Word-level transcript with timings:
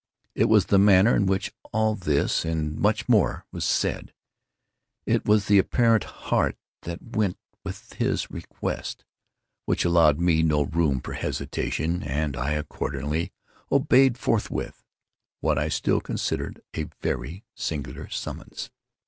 It 0.33 0.45
was 0.49 0.65
the 0.65 0.79
manner 0.79 1.15
in 1.15 1.27
which 1.27 1.53
all 1.71 1.93
this, 1.93 2.43
and 2.43 2.75
much 2.75 3.07
more, 3.07 3.45
was 3.51 3.63
said—it 3.63 5.25
was 5.27 5.45
the 5.45 5.59
apparent 5.59 6.05
heart 6.05 6.57
that 6.81 7.15
went 7.15 7.37
with 7.63 7.93
his 7.93 8.31
request—which 8.31 9.85
allowed 9.85 10.19
me 10.19 10.41
no 10.41 10.63
room 10.63 11.01
for 11.01 11.13
hesitation; 11.13 12.01
and 12.01 12.35
I 12.35 12.53
accordingly 12.53 13.31
obeyed 13.71 14.17
forthwith 14.17 14.83
what 15.39 15.59
I 15.59 15.67
still 15.69 16.01
considered 16.01 16.61
a 16.75 16.87
very 17.01 17.43
singular 17.53 18.09
summons. 18.09 18.71